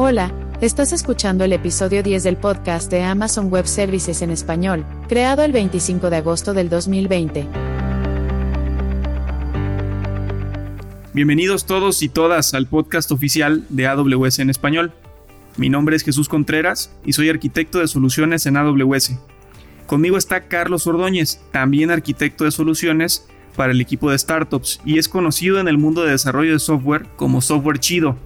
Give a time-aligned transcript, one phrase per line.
[0.00, 5.42] Hola, estás escuchando el episodio 10 del podcast de Amazon Web Services en español, creado
[5.42, 7.48] el 25 de agosto del 2020.
[11.12, 14.92] Bienvenidos todos y todas al podcast oficial de AWS en español.
[15.56, 19.18] Mi nombre es Jesús Contreras y soy arquitecto de soluciones en AWS.
[19.88, 23.26] Conmigo está Carlos Ordóñez, también arquitecto de soluciones
[23.56, 27.06] para el equipo de startups y es conocido en el mundo de desarrollo de software
[27.16, 28.16] como Software Chido.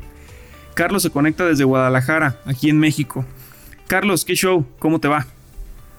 [0.74, 3.24] Carlos se conecta desde Guadalajara, aquí en México.
[3.86, 4.66] Carlos, ¿qué show?
[4.78, 5.26] ¿Cómo te va?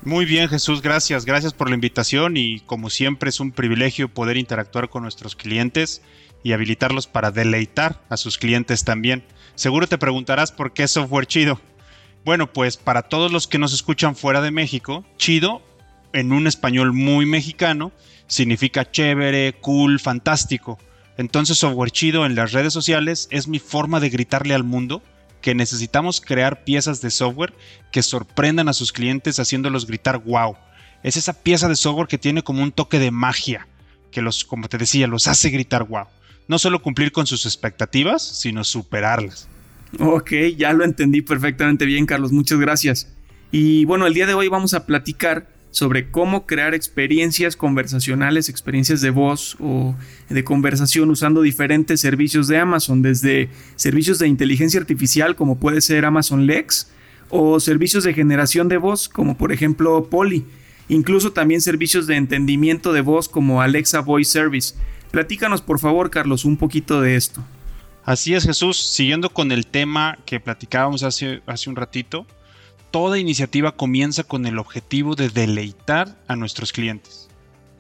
[0.03, 1.25] Muy bien, Jesús, gracias.
[1.25, 6.01] Gracias por la invitación y como siempre es un privilegio poder interactuar con nuestros clientes
[6.43, 9.23] y habilitarlos para deleitar a sus clientes también.
[9.55, 11.61] Seguro te preguntarás por qué software chido.
[12.25, 15.61] Bueno, pues para todos los que nos escuchan fuera de México, chido,
[16.13, 17.91] en un español muy mexicano,
[18.27, 20.79] significa chévere, cool, fantástico.
[21.17, 25.01] Entonces software chido en las redes sociales es mi forma de gritarle al mundo
[25.41, 27.53] que necesitamos crear piezas de software
[27.91, 30.55] que sorprendan a sus clientes haciéndolos gritar wow.
[31.03, 33.67] Es esa pieza de software que tiene como un toque de magia,
[34.09, 36.05] que los, como te decía, los hace gritar wow.
[36.47, 39.49] No solo cumplir con sus expectativas, sino superarlas.
[39.99, 42.31] Ok, ya lo entendí perfectamente bien, Carlos.
[42.31, 43.13] Muchas gracias.
[43.51, 49.01] Y bueno, el día de hoy vamos a platicar sobre cómo crear experiencias conversacionales, experiencias
[49.01, 49.95] de voz o
[50.29, 56.05] de conversación usando diferentes servicios de Amazon, desde servicios de inteligencia artificial como puede ser
[56.05, 56.91] Amazon Lex
[57.29, 60.45] o servicios de generación de voz como por ejemplo Polly,
[60.89, 64.75] incluso también servicios de entendimiento de voz como Alexa Voice Service.
[65.09, 67.43] Platícanos por favor, Carlos, un poquito de esto.
[68.05, 68.77] Así es, Jesús.
[68.77, 72.27] Siguiendo con el tema que platicábamos hace, hace un ratito,
[72.93, 77.27] toda iniciativa comienza con el objetivo de deleitar a nuestros clientes.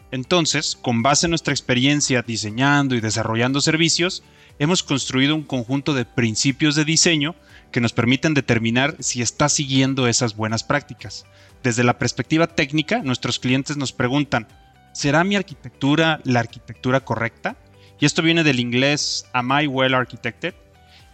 [0.09, 4.23] Entonces, con base en nuestra experiencia diseñando y desarrollando servicios,
[4.57, 7.35] hemos construido un conjunto de principios de diseño
[7.71, 11.27] que nos permiten determinar si está siguiendo esas buenas prácticas.
[11.61, 14.47] Desde la perspectiva técnica, nuestros clientes nos preguntan,
[14.93, 17.55] ¿será mi arquitectura la arquitectura correcta?
[17.99, 20.55] Y esto viene del inglés Am I well architected?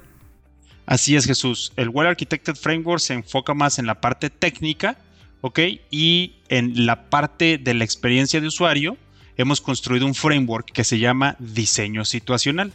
[0.86, 1.72] Así es, Jesús.
[1.76, 4.96] El Well Architected Framework se enfoca más en la parte técnica,
[5.42, 5.60] ¿ok?
[5.90, 8.96] Y en la parte de la experiencia de usuario,
[9.36, 12.72] hemos construido un framework que se llama diseño situacional.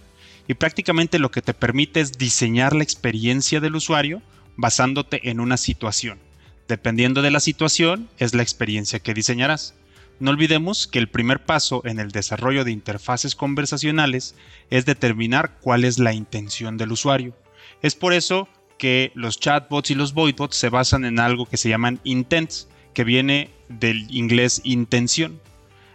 [0.47, 4.21] Y prácticamente lo que te permite es diseñar la experiencia del usuario
[4.55, 6.19] basándote en una situación.
[6.67, 9.75] Dependiendo de la situación, es la experiencia que diseñarás.
[10.19, 14.35] No olvidemos que el primer paso en el desarrollo de interfaces conversacionales
[14.69, 17.35] es determinar cuál es la intención del usuario.
[17.81, 21.69] Es por eso que los chatbots y los voidbots se basan en algo que se
[21.69, 25.39] llaman intents, que viene del inglés intención.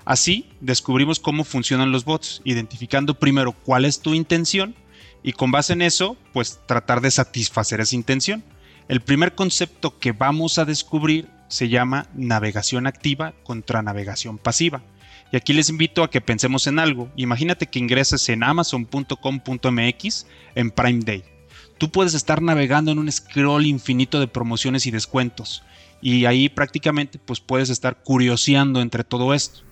[0.08, 4.74] Así descubrimos cómo funcionan los bots, identificando primero cuál es tu intención
[5.22, 8.42] y con base en eso, pues tratar de satisfacer esa intención.
[8.88, 14.80] El primer concepto que vamos a descubrir se llama navegación activa contra navegación pasiva.
[15.30, 17.10] Y aquí les invito a que pensemos en algo.
[17.14, 21.22] Imagínate que ingreses en amazon.com.mx en Prime Day.
[21.76, 25.64] Tú puedes estar navegando en un scroll infinito de promociones y descuentos.
[26.00, 29.67] Y ahí prácticamente pues puedes estar curioseando entre todo esto.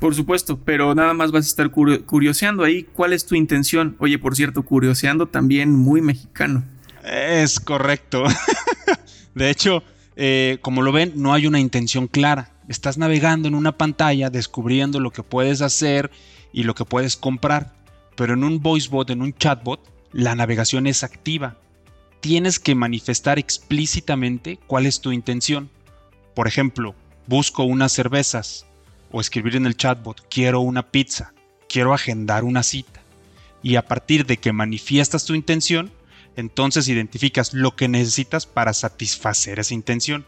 [0.00, 2.84] Por supuesto, pero nada más vas a estar curioseando ahí.
[2.84, 3.96] ¿Cuál es tu intención?
[3.98, 6.64] Oye, por cierto, curioseando también muy mexicano.
[7.04, 8.24] Es correcto.
[9.34, 9.82] de hecho,
[10.16, 12.50] eh, como lo ven, no hay una intención clara.
[12.66, 16.10] Estás navegando en una pantalla, descubriendo lo que puedes hacer
[16.50, 17.74] y lo que puedes comprar.
[18.16, 21.58] Pero en un voicebot, en un chatbot, la navegación es activa.
[22.20, 25.70] tienes que manifestar explícitamente cuál es tu intención.
[26.34, 26.94] Por ejemplo,
[27.26, 28.66] busco unas cervezas
[29.10, 31.32] o escribir en el chatbot, quiero una pizza,
[31.68, 33.00] quiero agendar una cita.
[33.62, 35.92] Y a partir de que manifiestas tu intención,
[36.36, 40.26] entonces identificas lo que necesitas para satisfacer esa intención.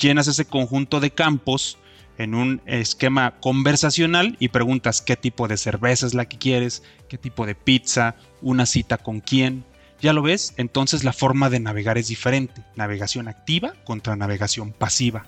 [0.00, 1.78] Llenas ese conjunto de campos
[2.18, 7.18] en un esquema conversacional y preguntas qué tipo de cerveza es la que quieres, qué
[7.18, 9.64] tipo de pizza, una cita con quién.
[10.00, 12.62] Ya lo ves, entonces la forma de navegar es diferente.
[12.76, 15.26] Navegación activa contra navegación pasiva.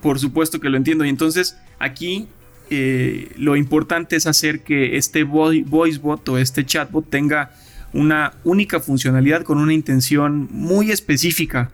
[0.00, 1.04] Por supuesto que lo entiendo.
[1.04, 2.28] Y entonces aquí
[2.70, 7.52] eh, lo importante es hacer que este voicebot o este chatbot tenga
[7.92, 11.70] una única funcionalidad con una intención muy específica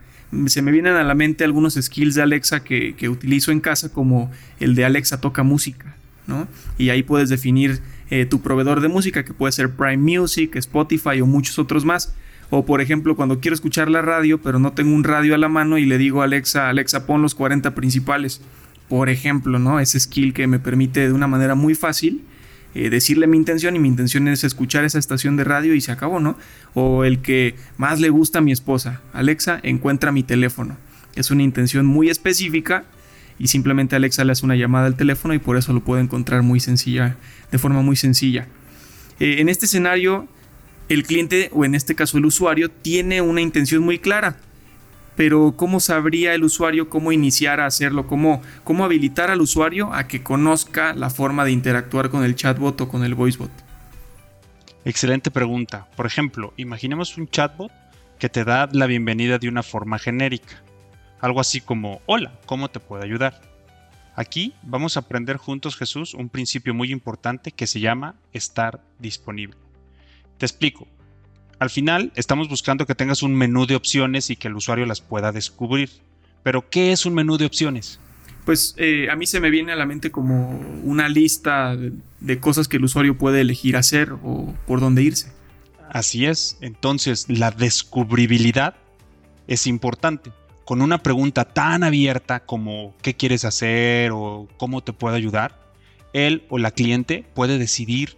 [0.47, 4.31] se me vienen a la mente algunos skills de Alexa que, utilizo en casa, como
[4.61, 5.97] el de Alexa toca música,
[6.27, 6.49] ¿no?
[6.79, 7.81] Y ahí puedes definir
[8.11, 12.15] eh, tu proveedor de música, que puede ser Prime Music, Spotify o muchos otros más.
[12.51, 15.49] O por ejemplo, cuando quiero escuchar la radio, pero no tengo un radio a la
[15.49, 18.41] mano y le digo a Alexa, Alexa, pon los 40 principales.
[18.89, 19.81] Por ejemplo, ¿no?
[19.81, 22.23] Ese skill que me permite de una manera muy fácil
[22.79, 25.93] eh, decirle mi intención y mi intención es escuchar esa estación de radio y se
[25.93, 26.37] acabó, ¿no?
[26.75, 30.77] O el que más le gusta a mi esposa, Alexa, encuentra mi teléfono.
[31.15, 32.85] Es una intención muy específica
[33.39, 36.43] y simplemente Alexa le hace una llamada al teléfono y por eso lo puede encontrar
[36.43, 37.17] muy sencilla,
[37.51, 38.47] de forma muy sencilla.
[39.21, 40.29] Eh, en este escenario,
[40.89, 44.37] el cliente o en este caso el usuario tiene una intención muy clara
[45.17, 48.07] pero ¿cómo sabría el usuario cómo iniciar a hacerlo?
[48.07, 52.79] ¿Cómo, ¿Cómo habilitar al usuario a que conozca la forma de interactuar con el chatbot
[52.83, 53.51] o con el voicebot?
[54.85, 55.89] Excelente pregunta.
[55.97, 57.73] Por ejemplo, imaginemos un chatbot
[58.19, 60.63] que te da la bienvenida de una forma genérica.
[61.21, 63.41] Algo así como, hola, ¿cómo te puedo ayudar?
[64.15, 69.66] Aquí vamos a aprender juntos, Jesús, un principio muy importante que se llama estar disponible.
[70.39, 70.87] Te explico.
[71.59, 75.01] Al final, estamos buscando que tengas un menú de opciones y que el usuario las
[75.01, 75.91] pueda descubrir.
[76.43, 77.99] Pero, ¿qué es un menú de opciones?
[78.45, 80.51] Pues eh, a mí se me viene a la mente como
[80.85, 85.33] una lista de, cosas que el usuario puede elegir hacer o por dónde irse.
[85.91, 88.77] Así es, entonces la descubribilidad
[89.49, 90.31] es importante.
[90.65, 94.13] Con una pregunta tan abierta como ¿qué quieres hacer?
[94.13, 95.61] o ¿cómo te puedo ayudar?
[96.13, 98.17] Él o la cliente puede decidir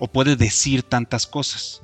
[0.00, 1.82] o puede decir tantas cosas.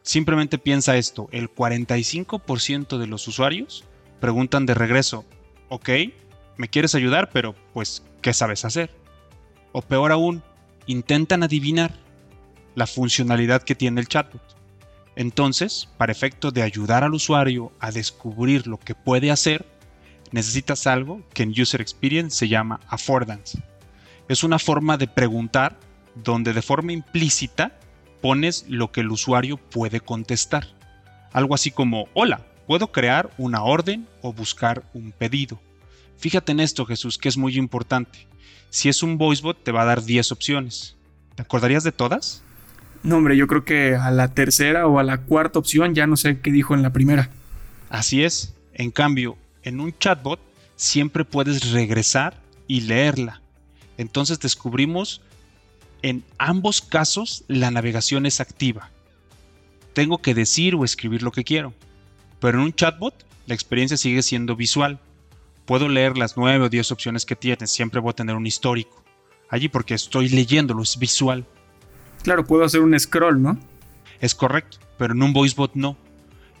[0.00, 3.84] Simplemente piensa esto, el 45% de los usuarios
[4.20, 5.26] preguntan de regreso,
[5.68, 5.90] ok,
[6.56, 8.90] me quieres ayudar, pero pues, ¿qué sabes hacer?
[9.72, 10.42] O peor aún,
[10.86, 11.92] intentan adivinar
[12.74, 14.56] la funcionalidad que tiene el chatbot.
[15.16, 19.66] Entonces, para efecto de ayudar al usuario a descubrir lo que puede hacer,
[20.30, 23.58] necesitas algo que en User Experience se llama affordance.
[24.28, 25.78] Es una forma de preguntar
[26.22, 27.78] donde de forma implícita
[28.20, 30.66] pones lo que el usuario puede contestar.
[31.32, 35.60] Algo así como, hola, puedo crear una orden o buscar un pedido.
[36.18, 38.26] Fíjate en esto, Jesús, que es muy importante.
[38.70, 40.96] Si es un voicebot, te va a dar 10 opciones.
[41.34, 42.42] ¿Te acordarías de todas?
[43.02, 46.16] No, hombre, yo creo que a la tercera o a la cuarta opción ya no
[46.16, 47.30] sé qué dijo en la primera.
[47.88, 48.54] Así es.
[48.74, 50.40] En cambio, en un chatbot
[50.76, 53.40] siempre puedes regresar y leerla.
[53.96, 55.22] Entonces descubrimos
[56.02, 58.90] en ambos casos la navegación es activa.
[59.92, 61.74] Tengo que decir o escribir lo que quiero.
[62.40, 65.00] Pero en un chatbot la experiencia sigue siendo visual.
[65.64, 69.02] Puedo leer las nueve o diez opciones que tienes, siempre voy a tener un histórico.
[69.50, 71.46] Allí porque estoy leyéndolo, es visual.
[72.22, 73.58] Claro, puedo hacer un scroll, ¿no?
[74.20, 75.96] Es correcto, pero en un voicebot no.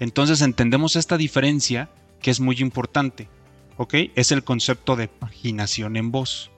[0.00, 1.90] Entonces entendemos esta diferencia
[2.22, 3.28] que es muy importante.
[3.76, 3.94] ¿Ok?
[4.14, 6.50] Es el concepto de paginación en voz.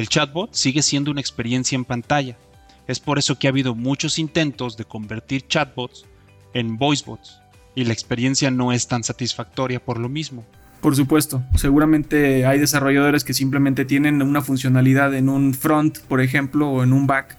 [0.00, 2.38] El chatbot sigue siendo una experiencia en pantalla.
[2.86, 6.06] Es por eso que ha habido muchos intentos de convertir chatbots
[6.54, 7.38] en voicebots
[7.74, 10.46] y la experiencia no es tan satisfactoria por lo mismo.
[10.80, 16.70] Por supuesto, seguramente hay desarrolladores que simplemente tienen una funcionalidad en un front, por ejemplo,
[16.70, 17.36] o en un back,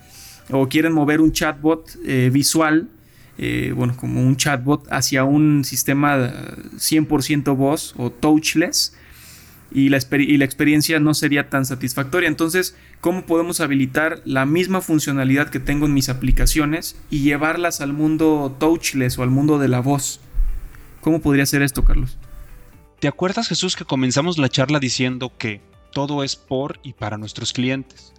[0.52, 2.90] o quieren mover un chatbot eh, visual,
[3.40, 6.32] eh, bueno, como un chatbot hacia un sistema
[6.76, 8.94] 100% voz o touchless,
[9.72, 12.28] y la, experiencia no sería tan satisfactoria.
[12.28, 17.94] Entonces, ¿cómo podemos habilitar la misma funcionalidad que tengo en mis aplicaciones y llevarlas al
[17.94, 20.20] mundo touchless o al mundo de la voz?
[21.00, 22.18] ¿Cómo podría ser esto, Carlos?
[23.00, 25.62] ¿Te acuerdas, Jesús, que comenzamos la charla diciendo que
[25.94, 28.14] todo es por y para nuestros clientes?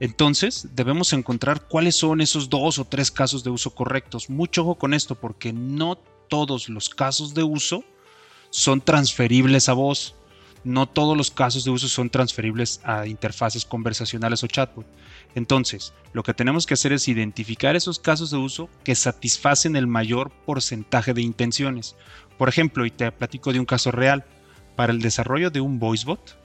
[0.00, 4.28] Entonces, debemos encontrar cuáles son esos dos o tres casos de uso correctos.
[4.28, 5.96] Mucho ojo con esto, porque no
[6.28, 7.84] todos los casos de uso
[8.50, 10.16] son transferibles a voz
[10.64, 14.86] no todos los casos de uso son transferibles a interfaces conversacionales o chatbot.
[15.34, 19.86] Entonces, lo que tenemos que hacer es identificar esos casos de uso que satisfacen el
[19.86, 21.96] mayor porcentaje de intenciones.
[22.38, 24.24] Por ejemplo, y te platico de un caso real,
[24.76, 26.36] para el desarrollo de un voicebot,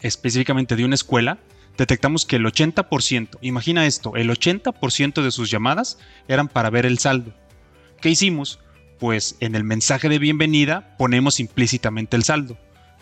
[0.00, 1.38] específicamente de una escuela,
[1.76, 5.98] detectamos que el 80%, imagina esto, el 80% de sus llamadas
[6.28, 7.34] eran para ver el saldo.
[8.00, 8.60] ¿Qué hicimos?
[8.98, 12.58] Pues en el mensaje de bienvenida ponemos implícitamente el saldo.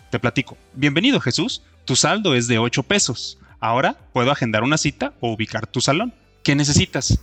[0.09, 3.37] Te platico, bienvenido Jesús, tu saldo es de 8 pesos.
[3.59, 6.13] Ahora puedo agendar una cita o ubicar tu salón.
[6.43, 7.19] ¿Qué necesitas?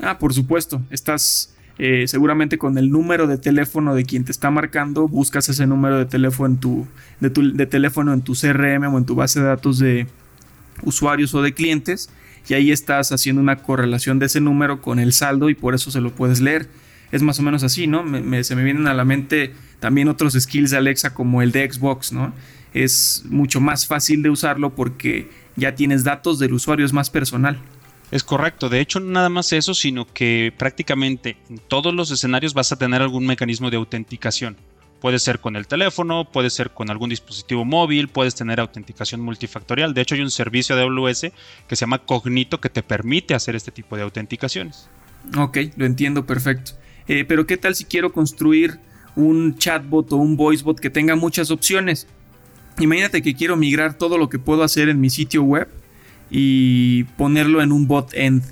[0.00, 4.48] Ah, por supuesto, estás eh, seguramente con el número de teléfono de quien te está
[4.52, 6.86] marcando, buscas ese número de teléfono en tu,
[7.18, 10.06] de, teléfono en tu CRM o en tu base de datos de
[10.84, 12.10] usuarios o de clientes
[12.48, 15.90] y ahí estás haciendo una correlación de ese número con el saldo y por eso
[15.90, 16.68] se lo puedes leer.
[17.12, 18.04] Es más o menos así, ¿no?
[18.42, 22.12] se me vienen a la mente también otros skills de Alexa como el de Xbox,
[22.12, 22.32] ¿no?
[22.74, 27.58] Es mucho más fácil de usarlo porque ya tienes datos del usuario, es más personal.
[28.10, 32.54] Es correcto, de hecho no nada más eso, sino que prácticamente en todos los escenarios
[32.54, 34.56] vas a tener algún mecanismo de autenticación.
[35.00, 39.92] Puede ser con el teléfono, puede ser con algún dispositivo móvil, puedes tener autenticación multifactorial.
[39.92, 41.32] De hecho hay un servicio de AWS
[41.68, 44.88] que se llama Cognito que te permite hacer este tipo de autenticaciones.
[45.36, 46.72] Ok, lo entiendo perfecto.
[47.08, 48.78] Eh, pero ¿qué tal si quiero construir
[49.14, 52.06] un chatbot o un voicebot que tenga muchas opciones?
[52.78, 55.68] Imagínate que quiero migrar todo lo que puedo hacer en mi sitio web
[56.30, 58.42] y ponerlo en un bot end.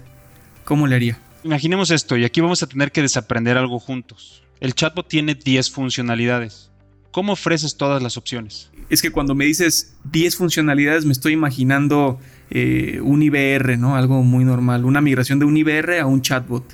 [0.65, 1.19] ¿Cómo le haría?
[1.43, 4.43] Imaginemos esto, y aquí vamos a tener que desaprender algo juntos.
[4.61, 6.71] El chatbot tiene 10 funcionalidades.
[7.11, 8.71] ¿Cómo ofreces todas las opciones?
[8.89, 12.19] Es que cuando me dices 10 funcionalidades me estoy imaginando
[12.51, 13.95] eh, un IBR, ¿no?
[13.95, 14.85] Algo muy normal.
[14.85, 16.65] Una migración de un IBR a un chatbot.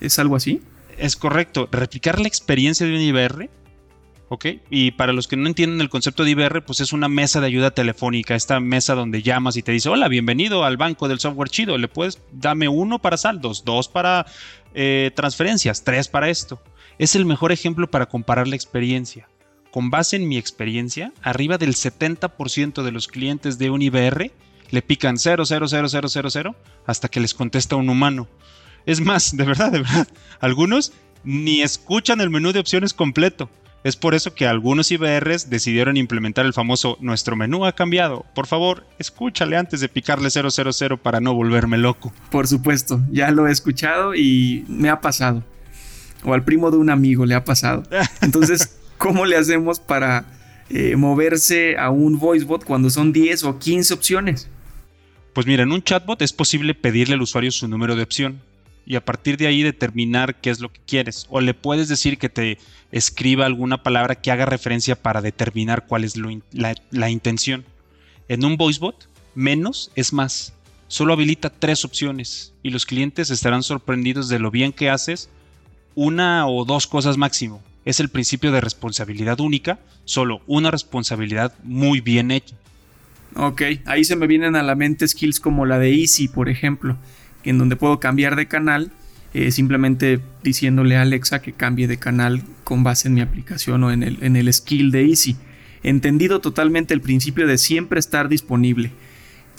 [0.00, 0.62] ¿Es algo así?
[1.00, 1.68] Es correcto.
[1.72, 3.50] Replicar la experiencia de un IBR
[4.30, 4.46] ¿ok?
[4.70, 7.48] Y para los que no entienden el concepto de IBR, pues es una mesa de
[7.48, 11.50] ayuda telefónica, esta mesa donde llamas y te dice, hola, bienvenido al banco del software
[11.50, 14.26] chido, le puedes, dame uno para saldos, dos para
[14.72, 16.62] eh, transferencias, tres para esto.
[16.98, 19.28] Es el mejor ejemplo para comparar la experiencia.
[19.72, 24.30] Con base en mi experiencia, arriba del 70% de los clientes de un IBR
[24.70, 28.28] le pican 0, 0, 0, 0, 0, 0 hasta que les contesta un humano.
[28.86, 30.08] Es más, de verdad, de verdad,
[30.40, 30.92] algunos
[31.24, 33.50] ni escuchan el menú de opciones completo
[33.82, 38.26] es por eso que algunos IBRs decidieron implementar el famoso nuestro menú ha cambiado.
[38.34, 42.12] Por favor, escúchale antes de picarle 000 para no volverme loco.
[42.30, 45.42] Por supuesto, ya lo he escuchado y me ha pasado.
[46.24, 47.82] O al primo de un amigo le ha pasado.
[48.20, 50.26] Entonces, ¿cómo le hacemos para
[50.68, 54.50] eh, moverse a un voicebot cuando son 10 o 15 opciones?
[55.32, 58.42] Pues mira, en un chatbot es posible pedirle al usuario su número de opción
[58.90, 61.28] y a partir de ahí determinar qué es lo que quieres.
[61.30, 62.58] O le puedes decir que te
[62.90, 67.64] escriba alguna palabra que haga referencia para determinar cuál es la, intención.
[68.26, 70.54] En un voicebot, menos es más.
[70.88, 75.30] Solo habilita tres opciones y los clientes estarán sorprendidos de lo bien que haces
[75.94, 77.62] una o dos cosas máximo.
[77.84, 82.56] Es el principio de responsabilidad única, solo una responsabilidad muy bien hecha.
[83.36, 86.98] Ok, ahí se me vienen a la mente skills como la de Easy, por ejemplo
[87.44, 88.92] en donde puedo cambiar de canal
[89.32, 93.92] eh, simplemente diciéndole a Alexa que cambie de canal con base en mi aplicación o
[93.92, 95.36] en el, en el skill de Easy.
[95.84, 98.90] Entendido totalmente el principio de siempre estar disponible.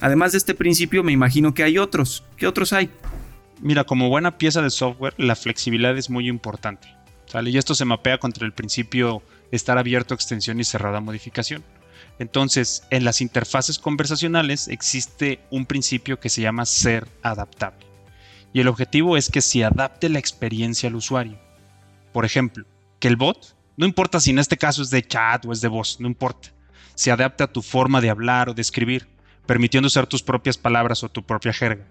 [0.01, 2.25] Además de este principio, me imagino que hay otros.
[2.35, 2.89] ¿Qué otros hay?
[3.61, 6.89] Mira, como buena pieza de software, la flexibilidad es muy importante.
[7.27, 7.49] ¿sale?
[7.49, 11.63] Y esto se mapea contra el principio estar abierto a extensión y cerrada a modificación.
[12.19, 17.85] Entonces, en las interfaces conversacionales existe un principio que se llama ser adaptable.
[18.53, 21.39] Y el objetivo es que se adapte la experiencia al usuario.
[22.13, 22.65] Por ejemplo,
[22.99, 25.67] que el bot, no importa si en este caso es de chat o es de
[25.67, 26.49] voz, no importa,
[26.95, 29.07] se adapte a tu forma de hablar o de escribir,
[29.45, 31.85] permitiendo usar tus propias palabras o tu propia jerga.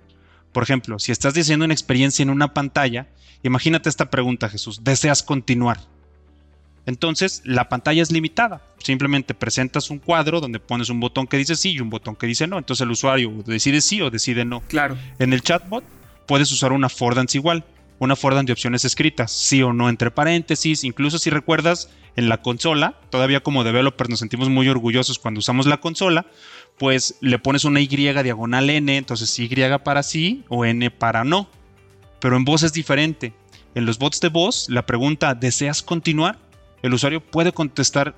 [0.52, 3.08] Por ejemplo, si estás diciendo una experiencia en una pantalla,
[3.42, 5.80] imagínate esta pregunta, Jesús, ¿deseas continuar?
[6.86, 8.62] Entonces, la pantalla es limitada.
[8.78, 12.26] Simplemente presentas un cuadro donde pones un botón que dice sí y un botón que
[12.26, 12.58] dice no.
[12.58, 14.60] Entonces el usuario decide sí o decide no.
[14.60, 14.96] Claro.
[15.18, 15.84] En el chatbot
[16.26, 17.64] puedes usar una affordance igual,
[17.98, 20.84] una affordance de opciones escritas, sí o no entre paréntesis.
[20.84, 25.66] Incluso si recuerdas en la consola, todavía como developers nos sentimos muy orgullosos cuando usamos
[25.66, 26.26] la consola,
[26.78, 29.50] pues le pones una Y diagonal N, entonces Y
[29.84, 31.48] para sí o N para no.
[32.20, 33.34] Pero en voz es diferente.
[33.74, 36.38] En los bots de voz, la pregunta ¿deseas continuar?
[36.82, 38.14] El usuario puede contestar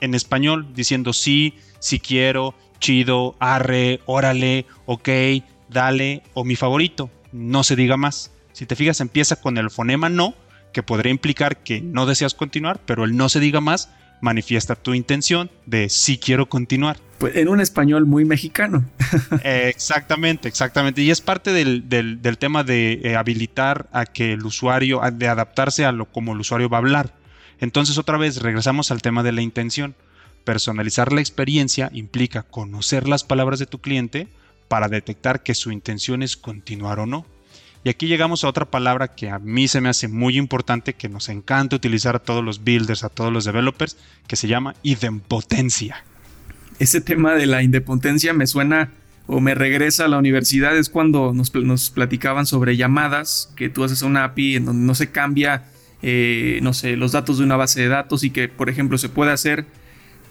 [0.00, 5.08] en español diciendo sí, si quiero, chido, arre, órale, ok,
[5.68, 7.10] dale o mi favorito.
[7.32, 8.30] No se diga más.
[8.52, 10.34] Si te fijas, empieza con el fonema no,
[10.72, 13.90] que podría implicar que no deseas continuar, pero el no se diga más
[14.22, 16.96] manifiesta tu intención de sí quiero continuar.
[17.18, 18.84] Pues en un español muy mexicano.
[19.42, 21.02] exactamente, exactamente.
[21.02, 25.92] Y es parte del, tema de eh, habilitar a que el usuario, de adaptarse a
[25.92, 27.12] lo como el usuario va a hablar.
[27.62, 29.94] Entonces otra vez regresamos al tema de la intención.
[30.42, 34.26] Personalizar la experiencia implica conocer las palabras de tu cliente
[34.66, 37.24] para detectar que su intención es continuar o no.
[37.84, 41.08] Y aquí llegamos a otra palabra que a mí se me hace muy importante, que
[41.08, 46.04] nos encanta utilizar a todos los builders, a todos los developers, que se llama idempotencia.
[46.80, 48.90] Ese tema de la independencia me suena
[49.28, 54.02] o me regresa a la universidad, es cuando nos, platicaban sobre llamadas, que tú haces
[54.02, 55.64] una API en donde no se cambia,
[56.02, 59.08] eh, no sé, los datos de una base de datos y que, por ejemplo, se
[59.08, 59.66] puede hacer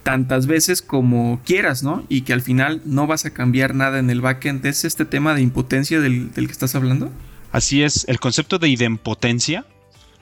[0.02, 2.04] tantas veces como quieras, ¿no?
[2.08, 4.64] Y que al final no vas a cambiar nada en el backend.
[4.66, 7.10] ¿Es este tema de impotencia del, del que estás hablando?
[7.52, 9.66] Así es, el concepto de idempotencia,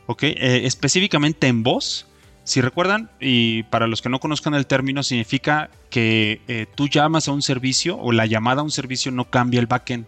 [0.07, 0.25] ¿ok?
[0.25, 2.07] Eh, específicamente en voz,
[2.45, 7.28] si recuerdan, y para los que no conozcan el término, significa que eh, tú llamas
[7.28, 10.07] a un servicio o la llamada a un servicio no cambia el backend.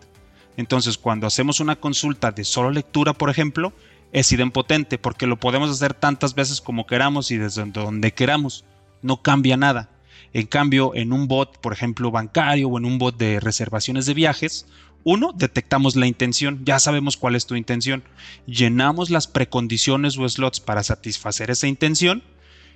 [0.56, 3.72] Entonces, cuando hacemos una consulta de solo lectura, por ejemplo,
[4.12, 8.64] es idempotente porque lo podemos hacer tantas veces como queramos y desde donde queramos.
[9.00, 9.90] No cambia nada.
[10.34, 14.14] En cambio, en un bot, por ejemplo, bancario o en un bot de reservaciones de
[14.14, 14.66] viajes,
[15.04, 18.04] uno, detectamos la intención, ya sabemos cuál es tu intención.
[18.46, 22.22] Llenamos las precondiciones o slots para satisfacer esa intención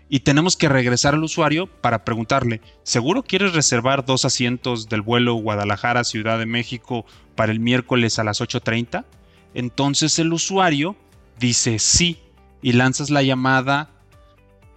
[0.09, 5.35] y tenemos que regresar al usuario para preguntarle, ¿seguro quieres reservar dos asientos del vuelo
[5.35, 9.05] Guadalajara Ciudad de México para el miércoles a las 8.30?
[9.55, 10.97] Entonces el usuario
[11.39, 12.19] dice sí
[12.63, 13.91] y lanzas la llamada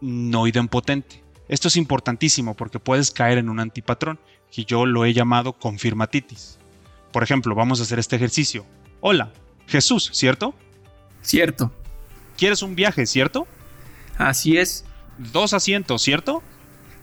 [0.02, 1.24] no idempotente.
[1.48, 4.20] Esto es importantísimo porque puedes caer en un antipatrón
[4.54, 6.58] y yo lo he llamado confirmatitis.
[7.12, 8.66] Por ejemplo, vamos a hacer este ejercicio.
[9.02, 9.32] Hola,
[9.68, 10.54] Jesús, ¿cierto?
[11.22, 11.72] Cierto.
[12.38, 13.48] ¿Quieres un viaje, cierto?
[14.18, 14.86] Así es.
[15.18, 16.44] Dos asientos, ¿cierto?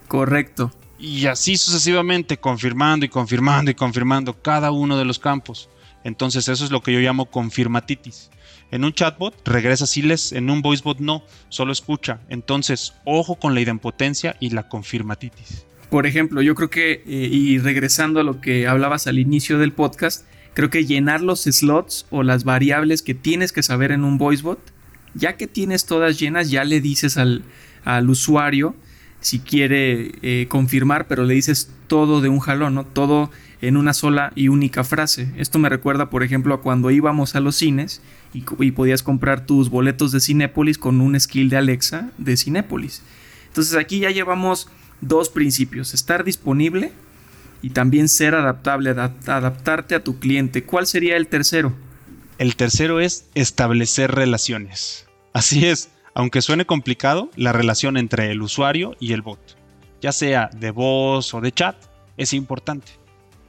[0.09, 0.71] Correcto.
[0.99, 5.69] Y así sucesivamente, confirmando y confirmando y confirmando cada uno de los campos.
[6.05, 8.31] Entonces eso es lo que yo llamo confirmatitis.
[8.77, 12.21] En un chatbot regresa les, en un voicebot no, solo escucha.
[12.29, 15.65] Entonces, ojo con la idempotencia y la confirmatitis.
[15.89, 19.73] Por ejemplo, yo creo que, eh, y regresando a lo que hablabas al inicio del
[19.73, 24.19] podcast, creo que llenar los slots o las variables que tienes que saber en un
[24.19, 24.61] voicebot,
[25.15, 27.45] ya que tienes todas llenas, ya le dices al,
[28.11, 28.77] usuario
[29.21, 32.85] si quiere eh, confirmar, pero le dices todo de un jalón, ¿no?
[32.85, 33.31] Todo
[33.63, 35.33] en una sola y única frase.
[35.37, 39.71] Esto me recuerda, por ejemplo, a cuando íbamos a los cines y, podías comprar tus
[39.71, 43.03] boletos de Cinépolis con un skill de Alexa de Cinépolis.
[43.49, 44.69] Entonces aquí ya llevamos
[45.01, 46.93] dos principios, estar disponible
[47.63, 50.65] y también ser adaptable, adaptarte a tu cliente.
[50.65, 51.73] ¿Cuál sería el tercero?
[52.39, 55.07] El tercero es establecer relaciones.
[55.33, 59.41] Así es, aunque suene complicado, la relación entre el usuario y el bot,
[60.01, 61.77] ya sea de voz o de chat,
[62.17, 62.93] es importante.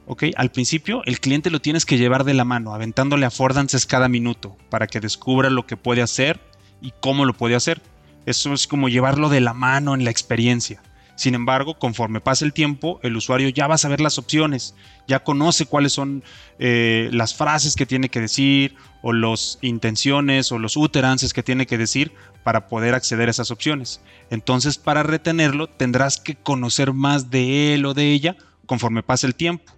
[0.08, 0.24] ¿Ok?
[0.36, 4.56] Al principio, el cliente lo tienes que llevar de la mano, aventándole affordances cada minuto
[4.70, 6.40] para que descubra lo que puede hacer
[6.80, 7.80] y cómo lo puede hacer.
[8.26, 10.82] Eso es como llevarlo de la mano en la experiencia.
[11.14, 14.74] Sin embargo, conforme pasa el tiempo, el usuario ya va a saber las opciones,
[15.08, 16.22] ya conoce cuáles son
[16.58, 21.66] eh, las frases que tiene que decir o las intenciones o los uterances que tiene
[21.66, 22.12] que decir
[22.44, 24.00] para poder acceder a esas opciones.
[24.30, 29.34] Entonces, para retenerlo, tendrás que conocer más de él o de ella conforme pasa el
[29.34, 29.77] tiempo.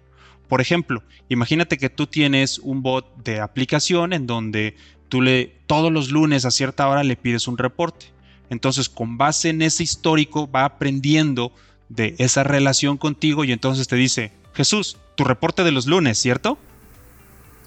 [0.51, 4.75] Por ejemplo, imagínate que tú tienes un bot de aplicación en donde
[5.07, 8.07] tú le todos los lunes a cierta hora le pides un reporte
[8.51, 11.53] entonces, con base en ese histórico, va aprendiendo
[11.87, 16.57] de esa relación contigo y entonces te dice, Jesús, tu reporte de los lunes, ¿cierto?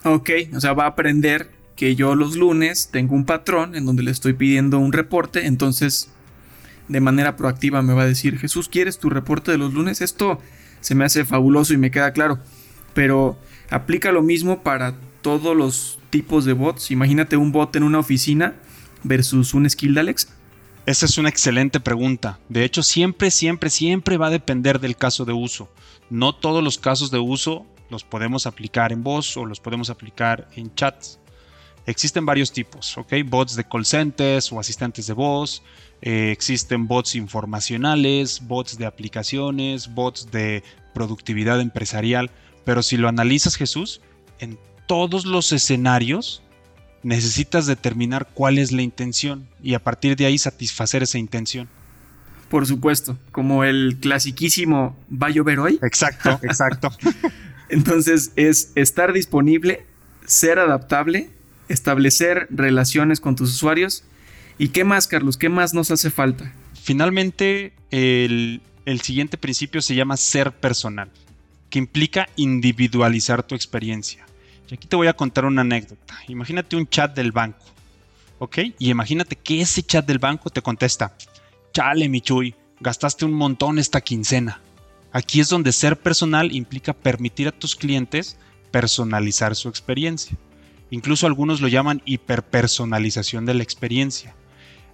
[0.04, 4.02] Ok, o sea, va a aprender que yo los lunes tengo un patrón en donde
[4.02, 6.10] le estoy pidiendo un reporte, entonces
[6.88, 10.02] de manera proactiva me va a decir, Jesús, ¿quieres tu reporte de los lunes?
[10.02, 10.38] Esto
[10.82, 12.40] se me hace fabuloso y me queda claro,
[12.94, 13.36] pero
[13.70, 16.90] aplica lo mismo para todos los tipos de bots.
[16.90, 18.54] Imagínate un bot en una oficina
[19.02, 20.28] versus un skill de.
[20.86, 22.38] Esa es una excelente pregunta.
[22.48, 25.68] De hecho, siempre, siempre, siempre va a depender del caso de uso.
[26.10, 30.48] No todos los casos de uso los podemos aplicar en voz o los podemos aplicar
[30.56, 31.18] en chats.
[31.86, 33.12] Existen varios tipos, ¿ok?
[33.26, 35.62] Bots de call centers o asistentes de voz.
[36.02, 42.30] Eh, existen bots informacionales, bots de aplicaciones, bots de productividad empresarial.
[42.64, 44.00] Pero si lo analizas, Jesús,
[44.38, 46.42] en todos los escenarios
[47.02, 51.68] necesitas determinar cuál es la intención y a partir de ahí satisfacer esa intención.
[52.48, 55.78] Por supuesto, como el clasiquísimo ¿va a llover hoy?
[55.82, 56.90] Exacto, exacto.
[57.68, 59.84] Entonces es estar disponible,
[60.26, 61.30] ser adaptable,
[61.68, 64.04] establecer relaciones con tus usuarios.
[64.58, 65.36] ¿Y qué más, Carlos?
[65.36, 66.52] ¿Qué más nos hace falta?
[66.80, 71.10] Finalmente, el, el siguiente principio se llama ser personal,
[71.74, 74.24] que implica individualizar tu experiencia.
[74.70, 76.14] Y aquí te voy a contar una anécdota.
[76.28, 77.64] Imagínate un chat del banco,
[78.38, 78.58] ¿ok?
[78.78, 81.16] Y imagínate que ese chat del banco te contesta,
[81.72, 84.60] chale, Michuy, gastaste un montón esta quincena.
[85.10, 88.36] Aquí es donde ser personal implica permitir a tus clientes
[88.70, 90.36] personalizar su experiencia.
[90.90, 94.36] Incluso algunos lo llaman hiperpersonalización de la experiencia.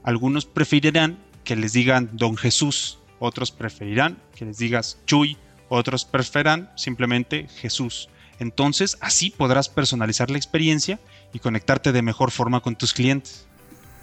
[0.02, 5.36] Algunos preferirán que les digan Don Jesús, otros preferirán que les digas Chuy,
[5.70, 8.10] otros preferirán simplemente Jesús.
[8.38, 11.00] Entonces así podrás personalizar la experiencia
[11.32, 13.46] y conectarte de mejor forma con tus clientes.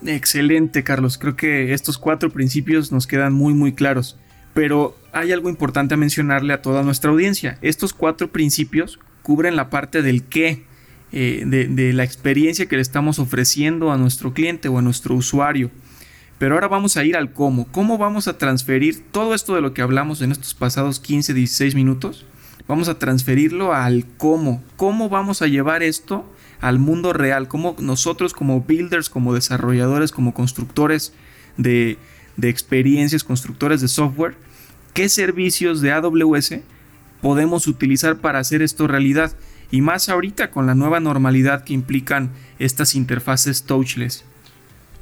[0.06, 1.18] Excelente, Carlos.
[1.18, 4.18] Creo que estos cuatro principios nos quedan muy muy claros.
[4.54, 7.60] Pero hay algo importante a mencionarle a toda nuestra audiencia.
[7.62, 10.64] Estos cuatro principios cubren la parte del qué,
[11.12, 15.70] eh, de, la experiencia que le estamos ofreciendo a nuestro cliente o a nuestro usuario.
[16.38, 17.68] Pero ahora vamos a ir al cómo.
[17.72, 21.76] ¿Cómo vamos a transferir todo esto de lo que hablamos en estos pasados 15, 16
[21.76, 22.26] minutos?
[22.68, 24.64] Vamos a transferirlo al cómo.
[24.76, 27.48] ¿Cómo vamos a llevar esto al mundo real?
[27.48, 31.14] ¿Cómo nosotros como builders, como desarrolladores, como constructores
[31.58, 31.98] de,
[32.36, 34.36] de experiencias, constructores de software,
[34.94, 36.60] qué servicios de AWS
[37.22, 39.32] podemos utilizar para hacer esto realidad?
[39.72, 44.24] y más ahorita con la nueva normalidad que implican estas interfaces touchless.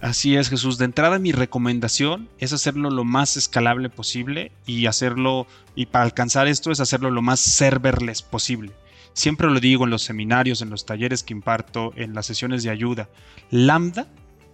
[0.02, 0.78] Así es, Jesús.
[0.78, 6.48] De entrada, mi recomendación es hacerlo lo más escalable posible y hacerlo, y para alcanzar
[6.48, 8.72] esto es hacerlo lo más serverless posible.
[9.14, 12.70] Siempre lo digo en los seminarios, en los talleres que imparto, en las sesiones de
[12.70, 13.10] ayuda.
[13.50, 14.08] Lambda,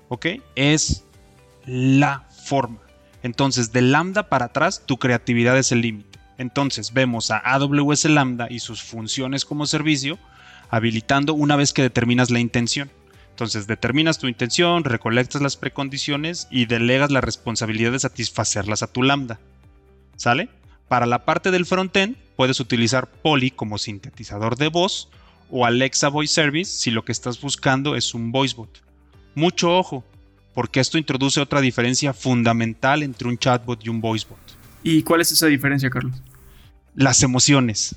[0.07, 0.27] ¿ok?
[0.55, 1.03] Es
[1.65, 2.79] la forma.
[3.23, 6.19] Entonces, de Lambda para atrás, tu creatividad es el límite.
[6.37, 10.17] Entonces vemos a AWS Lambda y sus funciones como servicio
[10.69, 12.89] habilitando una vez que determinas la intención.
[13.31, 19.03] Entonces determinas tu intención, recolectas las precondiciones y delegas la responsabilidad de satisfacerlas a tu
[19.03, 19.39] lambda.
[20.15, 20.49] ¿Sale?
[20.87, 25.09] Para la parte del frontend puedes utilizar Poly como sintetizador de voz
[25.49, 28.83] o Alexa Voice Service si lo que estás buscando es un voicebot.
[29.33, 30.03] Mucho ojo,
[30.53, 34.39] porque esto introduce otra diferencia fundamental entre un chatbot y un voicebot.
[34.83, 36.21] ¿Y cuál es esa diferencia, Carlos?
[36.95, 37.95] las emociones.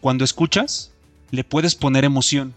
[0.00, 0.92] Cuando escuchas,
[1.30, 2.54] le puedes poner emoción.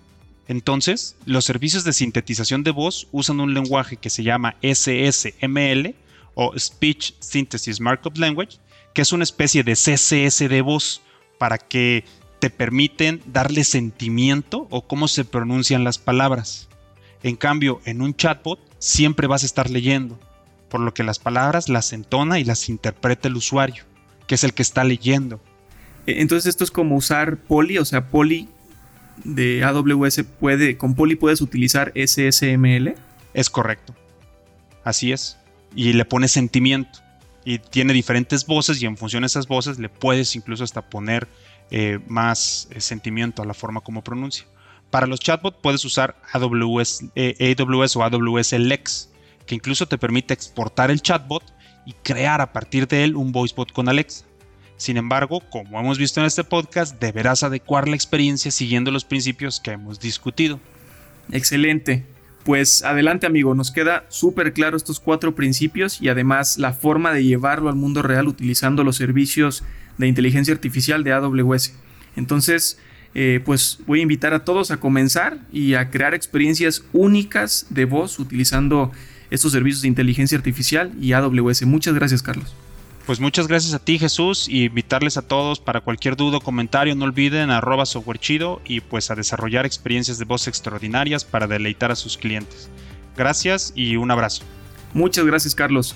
[0.50, 5.96] Entonces, los servicios de sintetización de voz usan un lenguaje que se llama SSML
[6.34, 8.58] o Speech Synthesis Markup Language,
[8.94, 11.02] que es una especie de CSS de voz
[11.38, 12.04] para que
[12.40, 16.68] te permiten darle sentimiento o cómo se pronuncian las palabras.
[17.24, 20.20] En cambio, en un chatbot siempre vas a estar leyendo,
[20.68, 23.86] por lo que las palabras las entona y las interpreta el usuario
[24.30, 25.42] que es el que está leyendo.
[26.06, 28.48] E, entonces esto es como usar Poly, o sea, Poly
[29.24, 32.96] de AWS puede, con Poly puedes utilizar SSML.
[33.34, 33.96] Es correcto.
[34.84, 35.38] Así es.
[35.76, 37.00] Y le pones sentimiento.
[37.46, 41.28] Y tiene diferentes voces y en función de esas voces le puedes incluso hasta poner
[41.72, 44.46] eh, más eh, sentimiento a la forma como pronuncia.
[44.90, 49.10] Para los chatbots puedes usar AWS, eh, AWS o AWS Lex,
[49.46, 51.44] que incluso te permite exportar el chatbot
[51.86, 54.26] y crear a partir de él un voicebot con Alexa.
[54.80, 59.60] Sin embargo, como hemos visto en este podcast, deberás adecuar la experiencia siguiendo los principios
[59.60, 60.62] que hemos discutido.
[61.34, 62.06] Excelente.
[62.46, 67.26] Pues adelante amigo, nos queda súper claro estos cuatro principios y además la forma de
[67.26, 69.66] llevarlo al mundo real utilizando los servicios
[69.98, 71.74] de inteligencia artificial de AWS.
[72.16, 72.80] Entonces,
[73.16, 77.84] eh, pues voy a invitar a todos a comenzar y a crear experiencias únicas de
[77.84, 78.94] voz utilizando
[79.30, 81.64] estos servicios de inteligencia artificial y AWS.
[81.64, 82.56] Muchas gracias, Carlos.
[83.10, 86.94] Pues muchas gracias a ti Jesús y invitarles a todos para cualquier duda o comentario
[86.94, 91.90] no olviden arroba software chido y pues a desarrollar experiencias de voz extraordinarias para deleitar
[91.90, 92.70] a sus clientes.
[93.18, 94.44] Gracias y un abrazo.
[94.94, 95.96] Muchas gracias Carlos.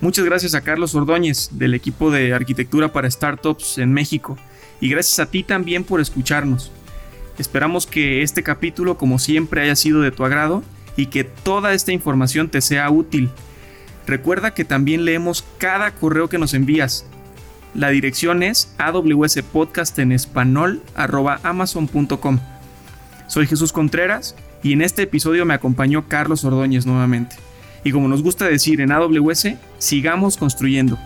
[0.00, 4.38] Muchas gracias a Carlos Ordóñez del equipo de arquitectura para startups en México
[4.80, 6.72] y gracias a ti también por escucharnos.
[7.38, 10.62] Esperamos que este capítulo como siempre haya sido de tu agrado
[10.96, 13.28] y que toda esta información te sea útil.
[14.06, 17.06] Recuerda que también leemos cada correo que nos envías.
[17.74, 19.98] La dirección es awspodcast
[21.42, 22.38] amazon.com.
[23.26, 27.36] Soy Jesús Contreras y en este episodio me acompañó Carlos Ordóñez nuevamente.
[27.84, 30.98] Y como nos gusta decir en AWS, sigamos construyendo.